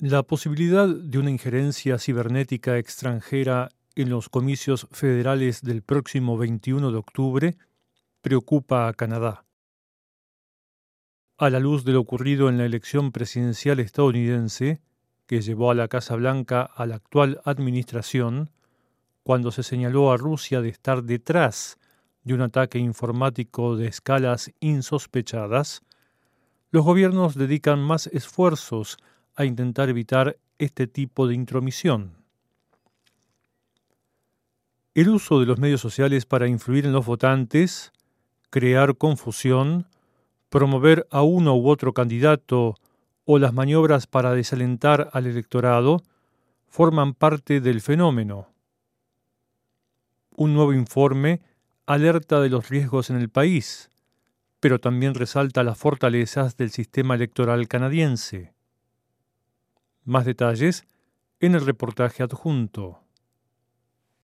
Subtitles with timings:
[0.00, 6.96] La posibilidad de una injerencia cibernética extranjera en los comicios federales del próximo 21 de
[6.98, 7.58] octubre
[8.20, 9.44] preocupa a Canadá.
[11.36, 14.80] A la luz de lo ocurrido en la elección presidencial estadounidense,
[15.26, 18.52] que llevó a la Casa Blanca a la actual administración,
[19.24, 21.76] cuando se señaló a Rusia de estar detrás
[22.22, 25.82] de un ataque informático de escalas insospechadas,
[26.70, 28.96] los gobiernos dedican más esfuerzos
[29.38, 32.16] a intentar evitar este tipo de intromisión.
[34.94, 37.92] El uso de los medios sociales para influir en los votantes,
[38.50, 39.86] crear confusión,
[40.48, 42.74] promover a uno u otro candidato
[43.24, 46.02] o las maniobras para desalentar al electorado
[46.66, 48.48] forman parte del fenómeno.
[50.34, 51.42] Un nuevo informe
[51.86, 53.92] alerta de los riesgos en el país,
[54.58, 58.57] pero también resalta las fortalezas del sistema electoral canadiense.
[60.08, 60.86] Más detalles
[61.38, 63.00] en el reportaje adjunto.